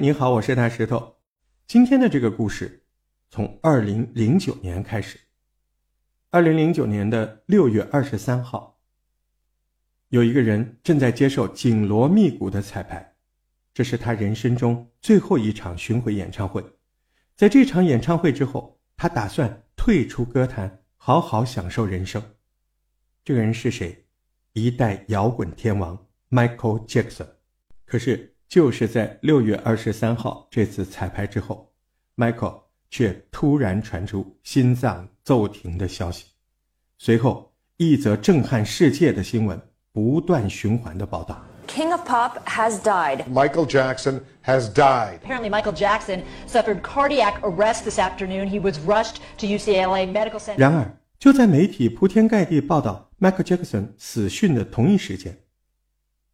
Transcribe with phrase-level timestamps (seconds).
[0.00, 1.16] 你好，我是大石头。
[1.66, 2.84] 今天的这个故事
[3.28, 5.20] 从二零零九年开始。
[6.30, 8.80] 二零零九年的六月二十三号，
[10.08, 13.14] 有一个人正在接受紧锣密鼓的彩排，
[13.74, 16.64] 这是他人生中最后一场巡回演唱会。
[17.36, 22.22] 在这场演唱会之后，他打算退出歌坛，好好享受人生。
[23.22, 24.06] 这个人是谁？
[24.54, 27.26] 一代摇滚天王 Michael Jackson。
[27.84, 28.34] 可是。
[28.50, 31.72] 就是在六月二十三号这次彩排之后
[32.16, 36.24] ，Michael 却突然传出心脏骤停的消息。
[36.98, 43.22] 随后，一则震撼世界的新闻不断循环的报道：King of Pop has died.
[43.32, 45.20] Michael Jackson has died.
[45.22, 48.48] Apparently, Michael Jackson suffered cardiac arrest this afternoon.
[48.48, 50.58] He was rushed to UCLA Medical Center.
[50.58, 55.38] 然而，就在媒体铺天盖地报道 Michael Jackson 死讯的同一时间，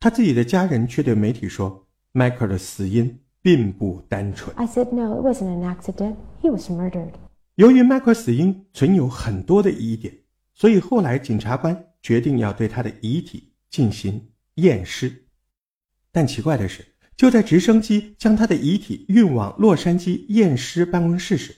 [0.00, 1.84] 他自己的家人却对媒体说。
[2.18, 4.52] 迈克尔的死因并不单纯。
[4.56, 6.16] I said no, it wasn't an accident.
[6.42, 7.12] He was murdered.
[7.54, 10.12] 由于迈克尔死因存有很多的疑点，
[10.52, 15.26] 所以后来检察官决定要对他的遗体进行验尸。
[16.10, 16.84] 但奇怪的是，
[17.16, 21.54] 就在直升机将他的遗体运往洛杉矶验尸办公室时，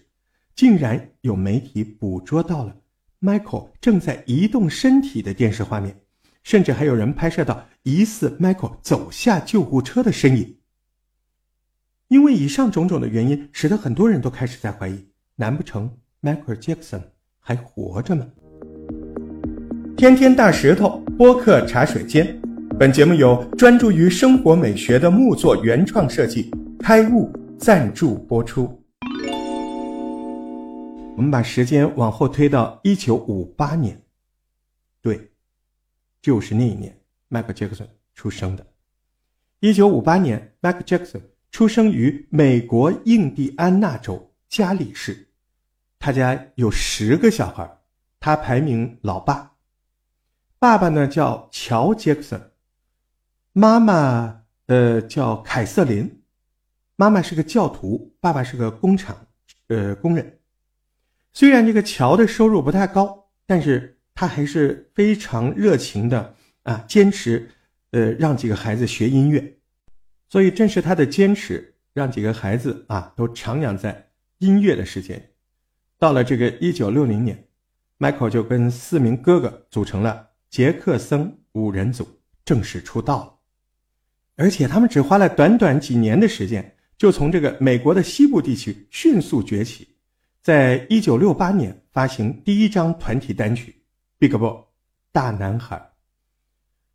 [0.54, 2.76] 竟然有媒体捕捉到了
[3.22, 5.98] Michael 正在移动身体的电视画面。
[6.42, 10.56] 甚至还有人拍摄到疑似 Michael 走下救护车的身影。
[12.10, 15.88] 因为以上种种的原因，使得很多人都开始在怀疑：难不成
[16.20, 17.00] Michael Jackson
[17.38, 18.26] 还活着吗？
[19.96, 22.36] 天天大石头播客茶水间，
[22.76, 26.50] 本节目由专注于生活美学的木作原创设计
[26.80, 28.64] 开悟赞助播出。
[31.16, 34.02] 我们把时间往后推到一九五八年，
[35.00, 35.30] 对。
[36.20, 36.92] 就是那一年，
[37.28, 38.66] 迈克尔·杰克逊出生的。
[39.60, 41.20] 一九五八年，迈克尔·杰克逊
[41.50, 45.28] 出生于美国印第安纳州加里市。
[45.98, 47.78] 他家有十个小孩，
[48.18, 49.52] 他排名老八。
[50.58, 52.38] 爸爸呢叫乔·杰克逊，
[53.52, 56.22] 妈妈呃叫凯瑟琳。
[56.96, 59.26] 妈妈是个教徒，爸爸是个工厂
[59.68, 60.38] 呃工人。
[61.32, 63.96] 虽然这个乔的收入不太高，但是。
[64.12, 66.34] 他还是非常热情的
[66.64, 67.48] 啊，坚持，
[67.92, 69.56] 呃，让几个孩子学音乐，
[70.30, 75.32] 所以正是他的坚持，让几个孩子啊都徜徉在音乐的世界。
[75.98, 77.48] 到了这个一九六零年
[77.98, 82.08] ，Michael 就跟四名哥哥组成了杰克森五人组，
[82.44, 83.34] 正式出道了。
[84.36, 89.96] 而且他们只花了短短几年的时间，就从这个美国的西部地区迅速崛起，
[90.40, 93.82] 在一九六八年发行第一张团体单曲。
[94.20, 94.62] Big Boy，
[95.10, 95.89] 大男孩。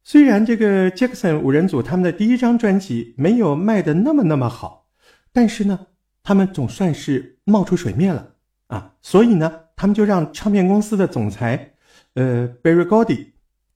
[0.08, 4.88] 虽然这个 Jackson 五人组他们的第一张专辑没有卖的那么那么好，
[5.34, 5.88] 但是呢，
[6.22, 8.36] 他们总算是冒出水面了
[8.68, 8.94] 啊！
[9.02, 11.74] 所以呢，他们就让唱片公司的总裁，
[12.14, 13.30] 呃，Barry Gordy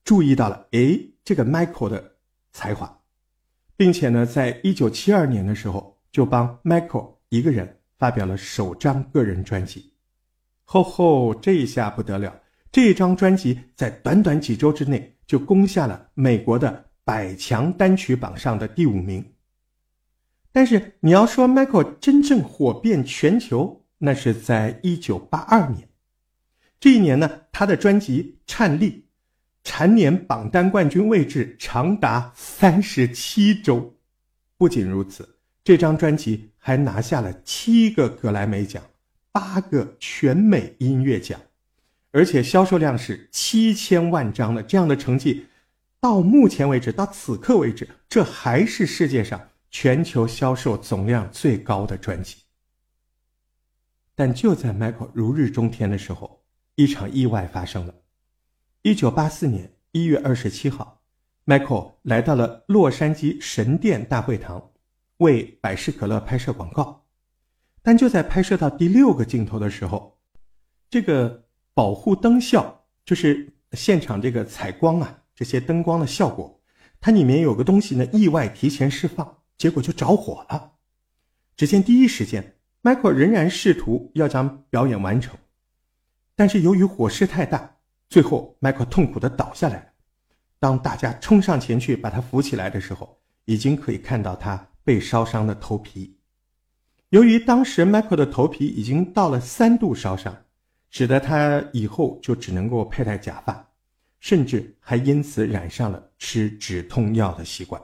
[0.03, 2.12] 注意到了，哎，这个 Michael 的
[2.51, 3.00] 才华，
[3.75, 9.94] 并且呢，在一九七二年的时候，就帮 Michael 一个人发表了首张个人专辑。
[10.63, 12.40] 吼吼，这一下不得了！
[12.72, 19.34] 这张专辑在短短几周之内就攻下了美国的百强单曲榜上的第五名。
[20.52, 25.88] 但是你要说 Michael 真正火遍全球，那是在一九八二年。
[26.79, 28.91] 这一年呢，他的专辑《颤栗》
[29.63, 33.96] 蝉联榜单冠军位置长达三十七周。
[34.58, 38.81] 不仅如此，这张专辑还拿下了七个格莱美奖，
[39.31, 41.40] 八个全美音乐奖。
[42.12, 45.46] 而且销售量是七千万张的这样的成绩，
[46.00, 52.38] 到目前为止，到此刻为止，这还是世界上全球销售总量最高的专辑。
[54.16, 56.44] 但就在 Michael 如日中天的时候，
[56.74, 57.94] 一场意外发生了。
[58.81, 61.03] 一九八四年一月二十七号
[61.46, 64.72] ，Michael 来到了洛杉矶神殿大会堂，
[65.18, 67.06] 为百事可乐拍摄广告。
[67.84, 70.17] 但就在拍摄到第六个镜头的时候，
[70.90, 71.46] 这个。
[71.73, 76.61] 保护灯效就是现场这个采光啊，这些灯光的效果，
[76.99, 80.73] 它里面有个东西呢，意外提前释放，结果就着火了。
[81.55, 85.37] 只见第一时间，Michael 仍然试图要将表演完成，
[86.35, 87.77] 但是由于火势太大，
[88.09, 89.85] 最后 Michael 痛苦的倒下来了。
[90.59, 96.17] 当大家冲上前去把他扶起来的时候，已经可以看到他被烧伤的头皮。
[97.09, 100.35] 由于当时 Michael 的头皮已经到了三度烧伤。
[100.90, 103.68] 使得他以后就只能够佩戴假发，
[104.20, 107.82] 甚至还因此染上了吃止痛药的习惯。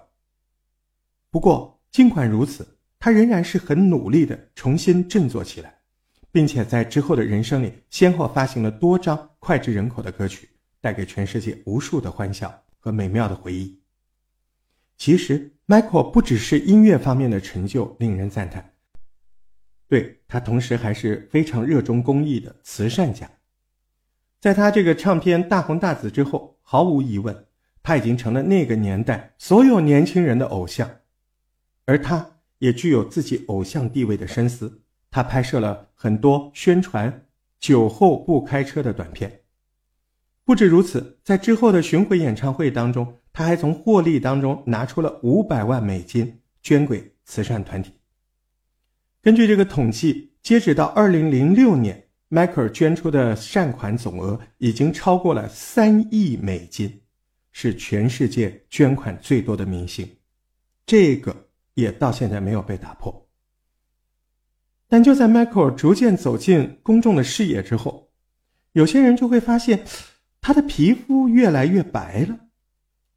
[1.30, 2.68] 不过，尽管如此，
[3.00, 5.78] 他仍然是很努力的重新振作起来，
[6.32, 10.50] 并且在之后的人生里先后发行了多张脍炙人口的歌曲，
[10.82, 13.80] 带给全世界无数的欢笑和美妙的回忆。
[14.98, 18.75] 其实，Michael 不只是音乐方面的成就令人赞叹，
[19.88, 23.30] 对他同时还是非常热衷公益的慈善家。
[24.40, 27.46] 在他这个唱片大红大紫之后，毫无疑问，
[27.82, 30.90] 他已经成了那个年代所有年轻人的偶像，
[31.86, 34.82] 而他也具有自己偶像地位的深思。
[35.12, 37.26] 他拍摄了很多宣传
[37.60, 39.42] 酒后不开车的短片。
[40.44, 47.94] 不止如此，在之后的巡回演唱会当中，他还从获利当中拿出了五百万美金捐给慈善团体。
[49.26, 57.02] 根据这个统计，截止到二零零六年，迈克尔捐出的善款总额已经超过了三亿美金，
[57.52, 60.08] 是全世界捐款最多的明星。
[60.86, 61.36] 这个
[61.74, 63.28] 也到现在没有被打破。
[64.88, 68.12] 但就在迈克尔逐渐走进公众的视野之后，
[68.74, 69.84] 有些人就会发现，
[70.40, 72.38] 他的皮肤越来越白了。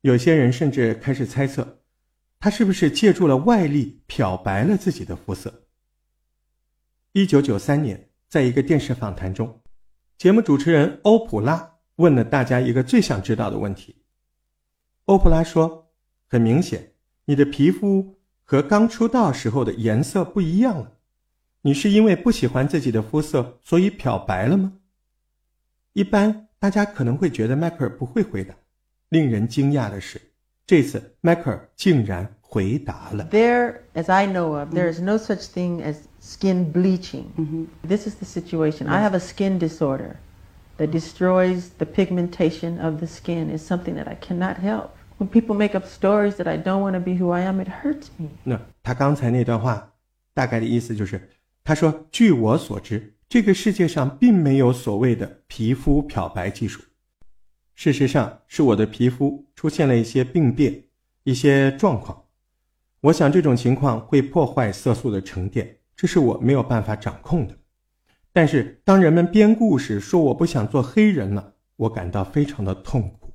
[0.00, 1.82] 有些人甚至开始猜测，
[2.40, 5.67] 他是不是借助了外力漂白了自己的肤色。
[7.18, 9.60] 一九九三年，在一个电视访谈中，
[10.16, 14.04] 节目主持人欧普拉问了大家一个最想知道的问题。
[15.06, 15.90] 欧普拉说
[16.30, 16.92] ：“很明显，
[17.24, 20.92] 你的皮肤和刚出道时候的颜色不一样了。
[21.62, 24.74] 你是因为不喜欢自己的肤色，所以漂白了吗？”
[25.94, 28.54] 一般大家可能会觉得迈克尔不会回答。
[29.08, 30.22] 令人惊讶的是，
[30.67, 33.27] 这次迈克尔竟然回答了。
[33.31, 37.67] There, as I know of, there is no such thing as skin bleaching.
[37.87, 38.87] This is the situation.
[38.87, 40.17] I have a skin disorder
[40.77, 43.49] that destroys the pigmentation of the skin.
[43.49, 44.91] It's something that I cannot help.
[45.17, 47.67] When people make up stories that I don't want to be who I am, it
[47.67, 48.29] hurts me.
[48.43, 49.93] 那他刚才那段话，
[50.33, 51.29] 大概的意思就是，
[51.63, 56.81] 他说：“据我所知，这个世界上并没有所谓的皮肤漂白技术。
[57.78, 60.82] 事实上，是我的皮肤出现了一些病变，
[61.22, 62.24] 一些状况。
[63.02, 67.56] 我想这种情况会破坏色素的沉淀，这是我没有办法掌控的。
[68.32, 73.32] 但是，当人们编故事说我不想做黑人了，我感到非常的痛苦。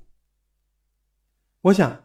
[1.62, 2.04] 我想，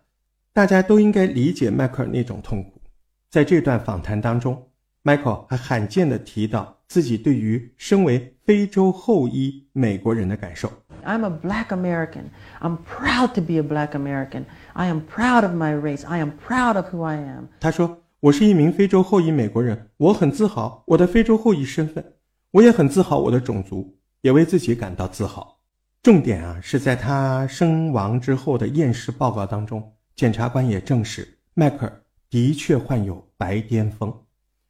[0.52, 2.80] 大家都应该理解迈克尔那种痛苦。
[3.28, 4.70] 在这段访谈当中，
[5.02, 10.70] 迈克尔还罕见的提到自己对于身为非洲后裔美国人的感受。
[11.08, 12.24] I'm a black American.
[12.60, 14.44] I'm proud to be a black American.
[14.74, 16.06] I am proud of my race.
[16.06, 17.48] I am proud of who I am.
[17.60, 22.04] 他说：“我是一名非洲后裔美国人，我很自豪我的非洲后裔身份，
[22.50, 25.56] 我也很自豪我的种族，也为自己感到自豪。”
[26.02, 34.14] 重点啊是在他身亡之后的验尸报告当中，检察官也证实迈克尔的确患有白癜风，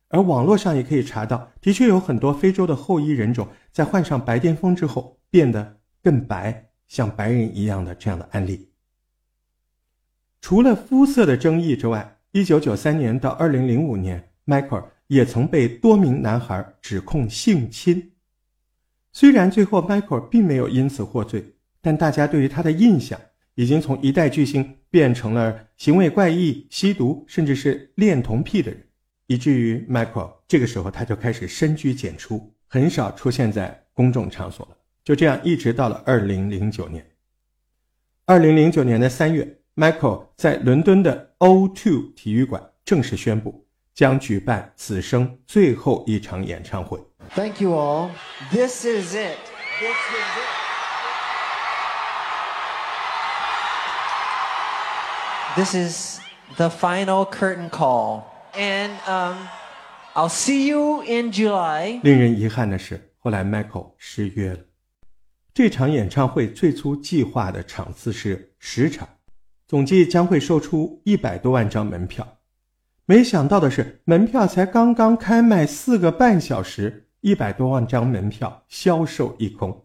[0.09, 5.78] 而网络上也可以查到，的确有很多非洲的后裔人种在患上白癜风之后变得
[6.09, 8.71] 更白，像白人一样的这样的案例。
[10.41, 18.13] 除了肤色的争议之外，一九九三年到二零零五年，迈克尔也曾被多名男孩指控性侵。
[19.13, 21.45] 虽然最后迈克尔并没有因此获罪，
[21.83, 23.21] 但大家对于他的印象
[23.55, 28.83] 已经从一代巨星变成了行为怪异、吸毒，甚至是恋童癖的人，
[29.27, 34.78] 以至于迈克尔这个时候他就开始深居简出，很少出现在公众场所了。
[35.08, 37.06] 就这样，一直到了二零零九年。
[38.26, 46.98] 二零零九年的三月，Michael 在伦敦的 O2 体育馆正式宣布将举办此生最后一场演唱会。
[47.36, 48.12] Thank you all.
[48.52, 49.38] This is it.
[49.80, 50.54] This is it.
[55.56, 56.20] This is
[56.56, 58.24] the final curtain call.
[58.54, 59.48] And um,
[60.14, 62.00] I'll see you in July.
[62.04, 64.60] 令人遗憾的是，后来 Michael 失约了。
[65.59, 69.09] 这场演唱会最初计划的场次是十场，
[69.67, 72.39] 总计将会售出一百多万张门票。
[73.07, 79.85] 没想到的是，门票才刚刚开卖四个半小时，一百多万张门票销售一空。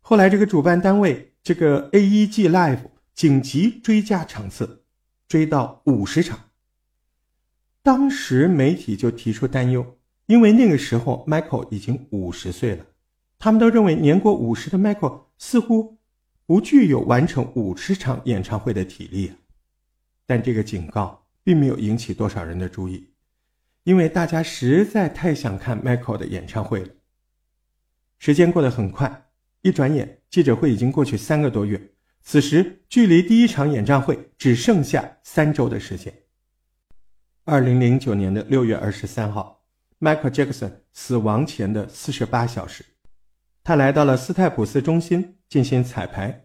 [0.00, 2.80] 后来，这个主办单位这个 AEG Live
[3.12, 4.84] 紧急追加场次，
[5.28, 6.40] 追到五十场。
[7.82, 12.86] 当时媒体就提出担忧，因为那个时候 Michael 已经五十岁了，
[13.40, 15.98] 他们都认为年过五十的 Michael 似乎
[16.44, 19.32] 不具有完成五十场演唱会的体力。
[20.26, 23.08] 但这个警告并没有引起多少人的注意，
[23.84, 26.88] 因为大家实在太想看 Michael 的演唱会了。
[28.18, 29.30] 时间过得很快，
[29.62, 31.80] 一转眼记者会已经过去三个多月，
[32.20, 36.12] 此时距离第一场演唱会只剩下三周的时间。
[37.44, 39.64] 二零零九年的六月二十三号
[39.98, 42.84] ，Michael Jackson 死亡前的四十八小时，
[43.70, 46.42] 他来到了斯泰普斯中心进行彩排。